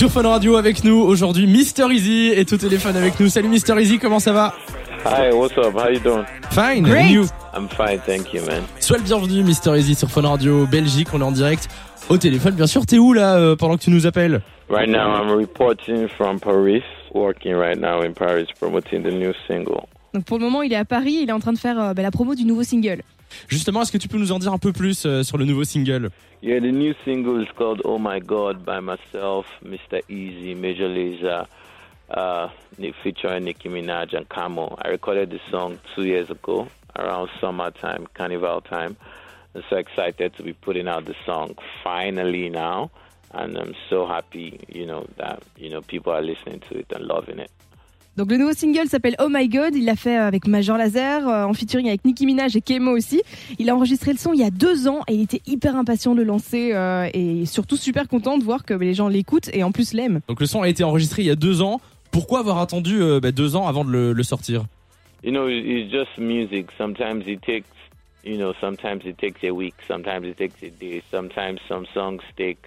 Sur 0.00 0.10
Fun 0.10 0.22
Radio 0.22 0.56
avec 0.56 0.82
nous 0.82 0.96
aujourd'hui, 0.96 1.46
Mister 1.46 1.84
Easy 1.90 2.28
est 2.34 2.50
au 2.54 2.56
téléphone 2.56 2.96
avec 2.96 3.20
nous. 3.20 3.28
Salut 3.28 3.50
Mister 3.50 3.74
Easy, 3.78 3.98
comment 3.98 4.18
ça 4.18 4.32
va? 4.32 4.54
Hi, 5.04 5.30
what's 5.30 5.58
up? 5.58 5.74
How 5.76 5.90
you 5.90 6.00
doing? 6.00 6.24
Fine. 6.52 6.84
Great. 6.84 7.10
You? 7.10 7.26
I'm 7.54 7.68
fine, 7.68 8.00
thank 8.06 8.32
you, 8.32 8.40
man. 8.46 8.62
Sois 8.78 8.96
le 8.96 9.02
bienvenu 9.02 9.42
Mister 9.42 9.78
Easy 9.78 9.94
sur 9.94 10.08
Fun 10.08 10.22
Radio 10.22 10.64
Belgique, 10.64 11.08
on 11.12 11.20
est 11.20 11.24
en 11.24 11.32
direct 11.32 11.68
au 12.08 12.16
téléphone. 12.16 12.54
Bien 12.54 12.66
sûr, 12.66 12.86
t'es 12.86 12.96
où 12.96 13.12
là 13.12 13.36
euh, 13.36 13.56
pendant 13.56 13.76
que 13.76 13.82
tu 13.82 13.90
nous 13.90 14.06
appelles? 14.06 14.40
Right 14.70 14.88
now, 14.88 15.00
I'm 15.00 15.38
reporting 15.38 16.08
from 16.16 16.40
Paris, 16.40 16.82
working 17.12 17.54
right 17.54 17.78
now 17.78 18.00
in 18.02 18.14
Paris, 18.14 18.46
promoting 18.58 19.02
the 19.02 19.12
new 19.12 19.34
single. 19.46 19.82
Donc 20.14 20.24
pour 20.24 20.38
le 20.38 20.46
moment, 20.46 20.62
il 20.62 20.72
est 20.72 20.76
à 20.76 20.86
Paris, 20.86 21.18
il 21.24 21.28
est 21.28 21.32
en 21.32 21.40
train 21.40 21.52
de 21.52 21.58
faire 21.58 21.78
euh, 21.78 21.92
bah, 21.92 22.00
la 22.00 22.10
promo 22.10 22.34
du 22.34 22.46
nouveau 22.46 22.62
single. 22.62 23.02
Justement, 23.48 23.82
est-ce 23.82 23.92
que 23.92 23.98
tu 23.98 24.08
peux 24.08 24.18
nous 24.18 24.32
en 24.32 24.38
dire 24.38 24.52
un 24.52 24.58
peu 24.58 24.72
plus 24.72 25.04
euh, 25.06 25.22
sur 25.22 25.38
le 25.38 25.44
nouveau 25.44 25.64
single 25.64 26.10
Yeah, 26.42 26.58
the 26.58 26.72
new 26.72 26.94
single 27.04 27.42
is 27.42 27.48
called 27.56 27.82
Oh 27.84 27.98
My 27.98 28.18
God 28.18 28.64
by 28.64 28.80
myself, 28.80 29.46
Mr. 29.62 30.00
Easy, 30.08 30.54
Major 30.54 30.88
Lazer, 30.88 31.46
uh, 32.16 32.48
featuring 33.02 33.44
Nicki 33.44 33.68
Minaj 33.68 34.14
and 34.14 34.26
Camo. 34.28 34.74
I 34.82 34.88
recorded 34.88 35.30
the 35.30 35.40
song 35.50 35.78
two 35.94 36.04
years 36.04 36.30
ago, 36.30 36.68
around 36.96 37.28
summertime, 37.40 38.06
carnival 38.14 38.62
time. 38.62 38.96
I'm 39.54 39.62
so 39.68 39.76
excited 39.76 40.34
to 40.36 40.42
be 40.42 40.54
putting 40.54 40.88
out 40.88 41.04
the 41.04 41.14
song 41.26 41.56
finally 41.84 42.48
now. 42.48 42.90
And 43.32 43.56
I'm 43.56 43.74
so 43.88 44.06
happy, 44.06 44.60
you 44.68 44.86
know, 44.86 45.06
that, 45.16 45.42
you 45.56 45.70
know, 45.70 45.82
people 45.82 46.12
are 46.12 46.22
listening 46.22 46.60
to 46.68 46.78
it 46.78 46.86
and 46.90 47.04
loving 47.04 47.38
it. 47.38 47.50
Donc 48.20 48.30
le 48.30 48.36
nouveau 48.36 48.52
single 48.52 48.86
s'appelle 48.86 49.16
Oh 49.18 49.28
My 49.30 49.48
God, 49.48 49.74
il 49.74 49.86
l'a 49.86 49.96
fait 49.96 50.14
avec 50.14 50.46
Major 50.46 50.76
Lazer, 50.76 51.26
euh, 51.26 51.44
en 51.44 51.54
featuring 51.54 51.88
avec 51.88 52.04
Nicki 52.04 52.26
Minaj 52.26 52.54
et 52.54 52.60
Kemo 52.60 52.90
aussi. 52.94 53.22
Il 53.58 53.70
a 53.70 53.74
enregistré 53.74 54.12
le 54.12 54.18
son 54.18 54.34
il 54.34 54.40
y 54.40 54.44
a 54.44 54.50
deux 54.50 54.88
ans 54.88 55.00
et 55.08 55.14
il 55.14 55.22
était 55.22 55.40
hyper 55.46 55.74
impatient 55.74 56.12
de 56.14 56.18
le 56.18 56.24
lancer 56.24 56.72
euh, 56.74 57.08
et 57.14 57.46
surtout 57.46 57.78
super 57.78 58.08
content 58.08 58.36
de 58.36 58.44
voir 58.44 58.66
que 58.66 58.74
les 58.74 58.92
gens 58.92 59.08
l'écoutent 59.08 59.48
et 59.54 59.64
en 59.64 59.72
plus 59.72 59.94
l'aiment. 59.94 60.20
Donc 60.28 60.38
le 60.38 60.44
son 60.44 60.60
a 60.60 60.68
été 60.68 60.84
enregistré 60.84 61.22
il 61.22 61.28
y 61.28 61.30
a 61.30 61.34
deux 61.34 61.62
ans. 61.62 61.80
Pourquoi 62.10 62.40
avoir 62.40 62.58
attendu 62.58 63.00
euh, 63.00 63.20
bah, 63.20 63.32
deux 63.32 63.56
ans 63.56 63.66
avant 63.66 63.86
de 63.86 63.90
le, 63.90 64.12
le 64.12 64.22
sortir? 64.22 64.64
You 65.24 65.30
know, 65.32 65.48
it- 65.48 65.64
it's 65.64 65.90
just 65.90 66.18
music. 66.18 66.66
Sometimes 66.76 67.22
it 67.26 67.40
takes, 67.40 67.64
you 68.22 68.36
know, 68.36 68.52
sometimes 68.60 69.00
it 69.06 69.16
takes 69.16 69.42
a 69.44 69.50
week, 69.50 69.76
sometimes 69.88 70.26
it 70.26 70.36
takes 70.36 70.62
a 70.62 70.68
day, 70.78 71.02
sometimes 71.10 71.58
some 71.70 71.86
songs 71.94 72.20
take 72.36 72.58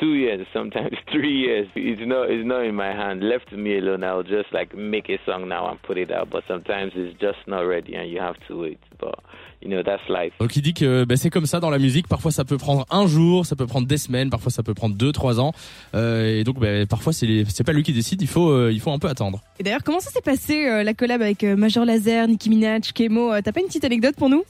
two 0.00 0.14
years, 0.14 0.46
sometimes 0.52 0.96
three 1.12 1.32
years. 1.32 1.68
It's 1.74 2.02
not, 2.06 2.30
it's 2.30 2.46
not 2.46 2.64
in 2.64 2.74
my 2.74 2.92
hand. 2.92 3.22
Left 3.22 3.48
to 3.50 3.56
me 3.56 3.78
alone, 3.78 4.04
I'll 4.04 4.22
just 4.22 4.52
like 4.52 4.74
make 4.76 5.08
a 5.10 5.18
song 5.26 5.48
now 5.48 5.68
and 5.70 5.78
put 5.82 5.96
it 5.98 6.10
out. 6.10 6.28
But 6.30 6.44
sometimes 6.46 6.92
it's 6.94 7.18
just 7.20 7.38
not 7.46 7.62
ready 7.66 7.94
and 7.94 8.08
you 8.10 8.20
have 8.20 8.36
to 8.48 8.60
wait. 8.60 8.78
But 8.98 9.18
you 9.60 9.68
know, 9.68 9.82
that's 9.82 10.06
life. 10.08 10.32
Donc 10.38 10.54
il 10.56 10.62
dit 10.62 10.74
que 10.74 11.04
bah, 11.04 11.16
c'est 11.16 11.30
comme 11.30 11.46
ça 11.46 11.58
dans 11.60 11.70
la 11.70 11.78
musique. 11.78 12.06
Parfois 12.08 12.30
ça 12.30 12.44
peut 12.44 12.58
prendre 12.58 12.84
un 12.90 13.06
jour, 13.06 13.46
ça 13.46 13.56
peut 13.56 13.66
prendre 13.66 13.86
des 13.86 13.96
semaines, 13.98 14.30
parfois 14.30 14.50
ça 14.52 14.62
peut 14.62 14.74
prendre 14.74 14.94
deux, 14.94 15.12
trois 15.12 15.40
ans. 15.40 15.52
Euh, 15.94 16.40
et 16.40 16.44
donc 16.44 16.58
bah, 16.60 16.86
parfois 16.88 17.12
c'est 17.12 17.64
pas 17.64 17.72
lui 17.72 17.82
qui 17.82 17.92
décide. 17.92 18.22
Il 18.22 18.28
faut 18.28 18.50
euh, 18.50 18.70
il 18.72 18.80
faut 18.80 18.90
un 18.90 18.98
peu 18.98 19.08
attendre. 19.08 19.40
Et 19.58 19.62
d'ailleurs, 19.62 19.82
comment 19.84 20.00
ça 20.00 20.10
s'est 20.10 20.20
passé 20.22 20.66
euh, 20.68 20.82
la 20.82 20.94
collab 20.94 21.22
avec 21.22 21.42
Major 21.44 21.84
Lazer, 21.84 22.28
Nicki 22.28 22.50
Minaj, 22.50 22.92
Kemo 22.92 23.32
Euh, 23.32 23.40
T'as 23.42 23.52
pas 23.52 23.60
une 23.60 23.66
petite 23.66 23.84
anecdote 23.84 24.14
pour 24.16 24.28
nous? 24.28 24.44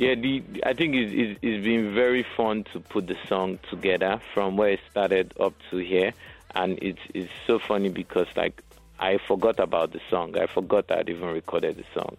Yeah, 0.00 0.14
the, 0.14 0.42
I 0.64 0.72
think 0.72 0.94
it's, 0.94 1.12
it's, 1.12 1.38
it's 1.42 1.62
been 1.62 1.94
very 1.94 2.22
fun 2.22 2.64
to 2.72 2.80
put 2.80 3.06
the 3.06 3.18
song 3.28 3.58
together 3.68 4.18
from 4.32 4.56
where 4.56 4.70
it 4.70 4.80
started 4.90 5.34
up 5.38 5.52
to 5.70 5.76
here. 5.76 6.14
And 6.54 6.78
it's, 6.80 7.02
it's 7.12 7.30
so 7.46 7.58
funny 7.58 7.90
because, 7.90 8.26
like, 8.34 8.62
I 8.98 9.18
forgot 9.18 9.60
about 9.60 9.92
the 9.92 10.00
song. 10.08 10.38
I 10.38 10.46
forgot 10.46 10.90
I'd 10.90 11.10
even 11.10 11.28
recorded 11.28 11.76
the 11.76 11.84
song. 11.92 12.16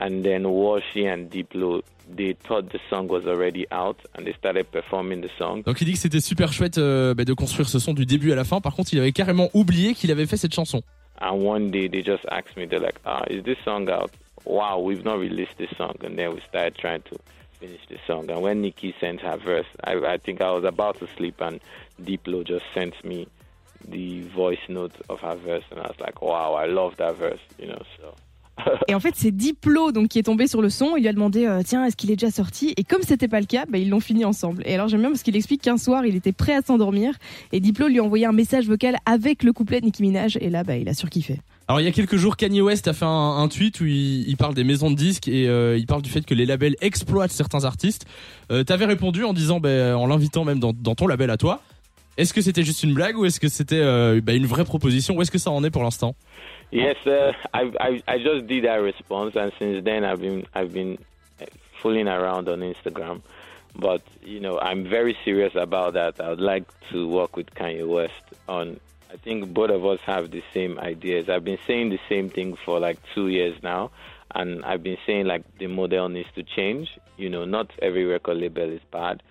And 0.00 0.24
then 0.24 0.42
Washi 0.42 1.06
and 1.06 1.30
Diplo, 1.30 1.82
they 2.12 2.32
thought 2.32 2.72
the 2.72 2.80
song 2.90 3.06
was 3.06 3.28
already 3.28 3.64
out 3.70 3.98
and 4.16 4.26
they 4.26 4.32
started 4.32 4.72
performing 4.72 5.20
the 5.20 5.30
song. 5.38 5.62
Donc 5.62 5.80
il 5.80 5.84
dit 5.84 5.92
que 5.92 6.00
c'était 6.00 6.20
super 6.20 6.52
chouette 6.52 6.78
euh, 6.78 7.14
bah, 7.14 7.24
de 7.24 7.32
construire 7.32 7.68
ce 7.68 7.78
son 7.78 7.94
du 7.94 8.06
début 8.06 8.32
à 8.32 8.34
la 8.34 8.42
fin. 8.42 8.60
Par 8.60 8.74
contre, 8.74 8.92
il 8.92 8.98
avait 8.98 9.12
carrément 9.12 9.50
oublié 9.54 9.94
qu'il 9.94 10.10
avait 10.10 10.26
fait 10.26 10.36
cette 10.36 10.52
chanson. 10.52 10.82
And 11.20 11.46
one 11.46 11.70
day 11.70 11.88
they 11.88 12.02
just 12.04 12.26
asked 12.28 12.56
me, 12.56 12.66
they're 12.66 12.80
like, 12.80 12.98
ah, 13.06 13.22
is 13.30 13.44
this 13.44 13.58
song 13.64 13.88
out? 13.88 14.10
Wow, 14.44 14.78
we've 14.78 15.04
not 15.04 15.18
released 15.18 15.56
this 15.58 15.70
song. 15.76 15.96
And 16.02 16.18
then 16.18 16.34
we 16.34 16.40
started 16.48 16.76
trying 16.76 17.02
to 17.02 17.18
finish 17.58 17.80
the 17.88 17.98
song. 18.06 18.30
And 18.30 18.42
when 18.42 18.62
Nikki 18.62 18.94
sent 19.00 19.20
her 19.20 19.36
verse, 19.36 19.66
I, 19.82 19.94
I 19.94 20.18
think 20.18 20.40
I 20.40 20.50
was 20.50 20.64
about 20.64 20.98
to 20.98 21.08
sleep 21.16 21.40
and 21.40 21.60
Diplo 22.00 22.46
just 22.46 22.64
sent 22.74 23.02
me 23.04 23.26
the 23.86 24.22
voice 24.28 24.58
note 24.68 24.94
of 25.08 25.20
her 25.20 25.34
verse. 25.36 25.64
And 25.70 25.80
I 25.80 25.86
was 25.88 26.00
like, 26.00 26.22
wow, 26.22 26.54
I 26.54 26.66
love 26.66 26.96
that 26.96 27.16
verse, 27.16 27.40
you 27.58 27.68
know, 27.68 27.82
so. 27.98 28.14
Et 28.88 28.94
en 28.94 29.00
fait, 29.00 29.14
c'est 29.16 29.30
Diplo 29.30 29.92
donc 29.92 30.08
qui 30.08 30.18
est 30.18 30.24
tombé 30.24 30.46
sur 30.46 30.62
le 30.62 30.70
son. 30.70 30.96
Il 30.96 31.02
lui 31.02 31.08
a 31.08 31.12
demandé 31.12 31.46
euh, 31.46 31.62
tiens, 31.64 31.84
est-ce 31.84 31.96
qu'il 31.96 32.10
est 32.10 32.16
déjà 32.16 32.30
sorti? 32.30 32.74
Et 32.76 32.84
comme 32.84 33.02
c'était 33.02 33.28
pas 33.28 33.40
le 33.40 33.46
cas, 33.46 33.64
bah, 33.68 33.78
ils 33.78 33.88
l'ont 33.88 34.00
fini 34.00 34.24
ensemble. 34.24 34.62
Et 34.66 34.74
alors 34.74 34.88
j'aime 34.88 35.00
bien 35.00 35.10
parce 35.10 35.22
qu'il 35.22 35.36
explique 35.36 35.62
qu'un 35.62 35.76
soir, 35.76 36.06
il 36.06 36.16
était 36.16 36.32
prêt 36.32 36.54
à 36.54 36.62
s'endormir 36.62 37.14
et 37.52 37.60
Diplo 37.60 37.88
lui 37.88 37.98
a 37.98 38.04
envoyé 38.04 38.26
un 38.26 38.32
message 38.32 38.66
vocal 38.66 38.96
avec 39.06 39.42
le 39.42 39.52
couplet 39.52 39.80
de 39.80 39.86
Nicki 39.86 40.02
Minaj. 40.02 40.38
Et 40.40 40.50
là, 40.50 40.64
bah, 40.64 40.76
il 40.76 40.88
a 40.88 40.94
surkiffé. 40.94 41.40
Alors 41.66 41.80
il 41.80 41.84
y 41.84 41.88
a 41.88 41.92
quelques 41.92 42.16
jours, 42.16 42.36
Kanye 42.36 42.60
West 42.60 42.88
a 42.88 42.92
fait 42.92 43.06
un, 43.06 43.48
tweet 43.48 43.80
où 43.80 43.86
il, 43.86 44.36
parle 44.36 44.54
des 44.54 44.64
maisons 44.64 44.90
de 44.90 44.96
disques 44.96 45.28
et 45.28 45.48
euh, 45.48 45.78
il 45.78 45.86
parle 45.86 46.02
du 46.02 46.10
fait 46.10 46.20
que 46.26 46.34
les 46.34 46.44
labels 46.44 46.76
exploitent 46.82 47.32
certains 47.32 47.64
artistes. 47.64 48.04
Euh, 48.52 48.64
T'avais 48.64 48.84
répondu 48.84 49.24
en 49.24 49.32
disant, 49.32 49.60
bah, 49.60 49.96
en 49.96 50.06
l'invitant 50.06 50.44
même 50.44 50.58
dans 50.60 50.72
ton 50.72 51.06
label 51.06 51.30
à 51.30 51.38
toi. 51.38 51.62
Est-ce 52.16 52.32
que 52.32 52.40
c'était 52.40 52.62
juste 52.62 52.82
une 52.82 52.94
blague 52.94 53.18
ou 53.18 53.24
est-ce 53.24 53.40
que 53.40 53.48
c'était 53.48 53.80
euh, 53.80 54.20
bah, 54.22 54.34
une 54.34 54.46
vraie 54.46 54.64
proposition? 54.64 55.16
Où 55.16 55.22
est-ce 55.22 55.30
que 55.30 55.38
ça 55.38 55.50
en 55.50 55.64
est 55.64 55.70
pour 55.70 55.82
l'instant? 55.82 56.14
Yes, 56.70 56.96
uh, 57.06 57.32
I, 57.52 57.70
I 57.80 58.02
I 58.08 58.18
just 58.18 58.46
did 58.46 58.64
that 58.64 58.80
response, 58.80 59.36
and 59.36 59.52
since 59.58 59.84
then 59.84 60.04
I've 60.04 60.20
been 60.20 60.44
I've 60.54 60.72
been 60.72 60.98
uh, 61.40 61.44
fooling 61.80 62.08
around 62.08 62.48
on 62.48 62.60
Instagram. 62.60 63.20
But 63.76 64.02
you 64.24 64.40
know, 64.40 64.58
I'm 64.60 64.88
very 64.88 65.16
serious 65.24 65.54
about 65.54 65.94
that. 65.94 66.20
I 66.20 66.30
would 66.30 66.40
like 66.40 66.64
to 66.90 67.06
work 67.08 67.36
with 67.36 67.54
Kanye 67.54 67.86
West 67.86 68.24
on. 68.48 68.80
I 69.12 69.16
think 69.16 69.54
both 69.54 69.70
of 69.70 69.86
us 69.86 70.00
have 70.06 70.32
the 70.32 70.42
same 70.52 70.76
ideas. 70.80 71.28
I've 71.28 71.44
been 71.44 71.58
saying 71.66 71.90
the 71.90 72.00
same 72.08 72.28
thing 72.28 72.56
for 72.64 72.80
like 72.80 72.98
two 73.14 73.28
years 73.28 73.56
now, 73.62 73.92
and 74.34 74.64
I've 74.64 74.82
been 74.82 74.98
saying 75.06 75.26
like 75.26 75.42
the 75.58 75.68
model 75.68 76.08
needs 76.08 76.28
to 76.34 76.42
change. 76.42 76.98
You 77.16 77.30
know, 77.30 77.44
not 77.44 77.70
every 77.80 78.04
record 78.04 78.38
label 78.38 78.68
is 78.68 78.80
bad. 78.90 79.22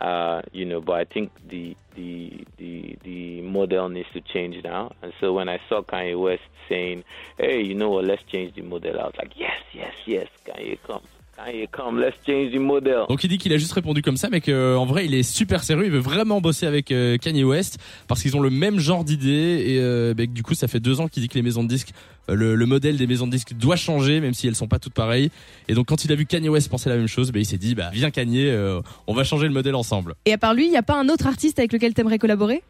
Uh, 0.00 0.42
you 0.52 0.64
know, 0.64 0.80
but 0.80 0.94
I 0.94 1.04
think 1.04 1.32
the 1.48 1.76
the 1.94 2.44
the 2.58 2.98
the 3.02 3.40
model 3.42 3.88
needs 3.88 4.08
to 4.12 4.20
change 4.20 4.62
now. 4.62 4.92
And 5.02 5.12
so 5.20 5.32
when 5.32 5.48
I 5.48 5.58
saw 5.68 5.82
Kanye 5.82 6.20
West 6.20 6.42
saying, 6.68 7.04
"Hey, 7.38 7.62
you 7.62 7.74
know 7.74 7.88
what? 7.90 8.04
Let's 8.04 8.22
change 8.24 8.54
the 8.54 8.62
model," 8.62 9.00
I 9.00 9.04
was 9.04 9.14
like, 9.16 9.32
"Yes, 9.36 9.58
yes, 9.72 9.94
yes, 10.04 10.28
Kanye, 10.46 10.78
come, 10.86 11.02
Kanye, 11.36 11.68
come, 11.70 12.00
let's 12.00 12.16
change 12.26 12.52
the 12.52 12.58
model." 12.58 13.04
Donc 13.08 13.22
il 13.24 13.28
dit 13.28 13.38
qu'il 13.38 13.52
a 13.52 13.58
juste 13.58 13.72
répondu 13.72 14.02
comme 14.02 14.16
ça, 14.16 14.28
mais 14.30 14.40
qu'en 14.40 14.84
vrai 14.86 15.06
il 15.06 15.14
est 15.14 15.22
super 15.22 15.62
sérieux, 15.62 15.84
il 15.86 15.90
veut 15.92 15.98
vraiment 15.98 16.40
bosser 16.40 16.66
avec 16.66 16.90
euh, 16.90 17.18
Kanye 17.18 17.44
West 17.44 17.78
parce 18.08 18.22
qu'ils 18.22 18.36
ont 18.36 18.40
le 18.40 18.50
même 18.50 18.78
genre 18.78 19.04
d'idées 19.04 19.64
et 19.66 19.80
euh, 19.80 20.14
bah, 20.14 20.24
que 20.26 20.32
du 20.32 20.42
coup 20.42 20.54
ça 20.54 20.68
fait 20.68 20.80
deux 20.80 21.00
ans 21.00 21.08
qu'il 21.08 21.22
dit 21.22 21.28
que 21.28 21.34
les 21.34 21.42
maisons 21.42 21.62
de 21.62 21.68
disques, 21.68 21.92
euh, 22.30 22.34
le, 22.34 22.54
le 22.54 22.66
modèle 22.66 22.96
des 22.96 23.06
maisons 23.06 23.26
de 23.26 23.32
disques 23.32 23.54
doit 23.54 23.76
changer, 23.76 24.20
même 24.20 24.34
si 24.34 24.48
elles 24.48 24.54
sont 24.54 24.68
pas 24.68 24.78
toutes 24.78 24.94
pareilles. 24.94 25.30
Et 25.68 25.74
donc 25.74 25.86
quand 25.86 26.04
il 26.04 26.12
a 26.12 26.14
vu 26.14 26.26
Kanye 26.26 26.48
West 26.48 26.70
penser 26.70 26.88
la 26.88 26.96
même 26.96 27.08
chose, 27.08 27.32
bah, 27.32 27.38
il 27.38 27.46
s'est 27.46 27.58
dit 27.58 27.74
bah 27.74 27.90
viens 27.92 28.10
Kanye, 28.10 28.48
euh, 28.48 28.80
on 29.06 29.14
va 29.14 29.24
changer 29.24 29.46
le 29.46 29.52
modèle 29.52 29.74
ensemble. 29.74 30.14
Et 30.24 30.32
à 30.32 30.38
part 30.38 30.54
lui, 30.54 30.66
il 30.66 30.70
n'y 30.70 30.76
a 30.76 30.82
pas 30.82 30.98
un 30.98 31.08
autre 31.08 31.26
artiste 31.26 31.58
avec 31.58 31.72
lequel 31.72 31.94
t'aimerais 31.94 32.18
collaborer? 32.18 32.62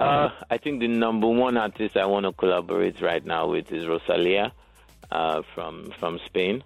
Uh, 0.00 0.30
I 0.50 0.58
think 0.58 0.80
the 0.80 0.88
number 0.88 1.28
one 1.28 1.56
artist 1.56 1.96
I 1.96 2.04
want 2.06 2.22
to 2.22 2.32
collaborate 2.32 3.00
right 3.00 3.24
now 3.24 3.48
with 3.48 3.70
is 3.70 3.86
Rosalia 3.86 4.50
uh, 5.12 5.42
from 5.54 5.90
from 6.00 6.18
Spain, 6.26 6.60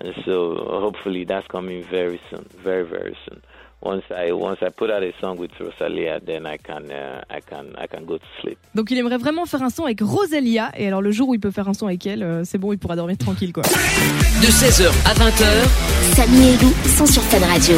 and 0.00 0.12
so 0.24 0.56
hopefully 0.80 1.24
that's 1.24 1.46
coming 1.48 1.82
very 1.90 2.20
soon, 2.30 2.44
very 2.62 2.84
very 2.84 3.16
soon. 3.28 3.40
Once 3.82 4.04
I 4.10 4.32
once 4.32 4.58
I 4.62 4.70
put 4.70 4.90
out 4.90 5.02
a 5.02 5.12
song 5.20 5.38
with 5.38 5.50
Rosalia, 5.60 6.18
then 6.24 6.46
I 6.46 6.56
can 6.56 6.90
uh, 6.90 7.22
I 7.30 7.40
can 7.40 7.74
I 7.78 7.86
can 7.86 8.04
go 8.04 8.18
to 8.18 8.24
sleep. 8.40 8.58
Donc 8.74 8.90
il 8.90 8.98
aimerait 8.98 9.18
vraiment 9.18 9.46
faire 9.46 9.62
un 9.62 9.70
son 9.70 9.84
avec 9.84 10.00
Rosalia. 10.00 10.72
Et 10.76 10.86
alors 10.86 11.02
le 11.02 11.12
jour 11.12 11.28
où 11.28 11.34
il 11.34 11.40
peut 11.40 11.50
faire 11.50 11.68
un 11.68 11.74
son 11.74 11.86
avec 11.86 12.06
elle, 12.06 12.22
euh, 12.22 12.42
c'est 12.44 12.58
bon, 12.58 12.72
il 12.72 12.78
pourra 12.78 12.96
dormir 12.96 13.16
tranquille 13.18 13.52
quoi. 13.52 13.62
De 13.62 14.46
16h 14.46 14.88
à 15.06 15.14
20h, 15.14 16.14
Samy 16.14 16.48
et 16.48 16.56
Lou 16.56 16.72
sont 16.88 17.06
sur 17.06 17.22
Fan 17.22 17.44
Radio. 17.44 17.76